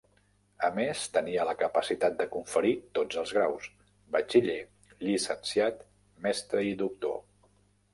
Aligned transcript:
A 0.69 0.69
més, 0.77 1.03
tenia 1.17 1.45
la 1.49 1.53
capacitat 1.59 2.17
de 2.23 2.27
conferir 2.37 2.73
tots 3.01 3.21
els 3.23 3.35
graus: 3.39 3.71
batxiller, 4.19 4.59
llicenciat, 5.07 5.91
mestre 6.29 6.71
i 6.75 6.79
doctor. 6.87 7.19